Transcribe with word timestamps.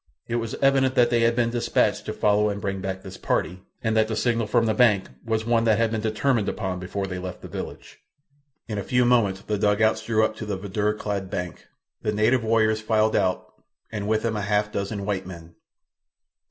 It 0.27 0.37
was 0.37 0.55
evident 0.63 0.95
that 0.95 1.11
they 1.11 1.19
had 1.19 1.35
been 1.35 1.51
dispatched 1.51 2.07
to 2.07 2.13
follow 2.13 2.49
and 2.49 2.59
bring 2.59 2.81
back 2.81 3.03
this 3.03 3.17
party, 3.17 3.61
and 3.83 3.95
that 3.95 4.07
the 4.07 4.15
signal 4.15 4.47
from 4.47 4.65
the 4.65 4.73
bank 4.73 5.09
was 5.23 5.45
one 5.45 5.63
that 5.65 5.77
had 5.77 5.91
been 5.91 6.01
determined 6.01 6.49
upon 6.49 6.79
before 6.79 7.05
they 7.05 7.19
left 7.19 7.43
the 7.43 7.47
village. 7.47 7.99
In 8.67 8.79
a 8.79 8.83
few 8.83 9.05
moments 9.05 9.41
the 9.41 9.59
dugouts 9.59 10.03
drew 10.03 10.25
up 10.25 10.35
to 10.37 10.45
the 10.47 10.57
verdure 10.57 10.97
clad 10.97 11.29
bank. 11.29 11.67
The 12.01 12.11
native 12.11 12.43
warriors 12.43 12.81
filed 12.81 13.15
out, 13.15 13.53
and 13.91 14.07
with 14.07 14.23
them 14.23 14.35
a 14.35 14.41
half 14.41 14.71
dozen 14.71 15.05
white 15.05 15.27
men. 15.27 15.53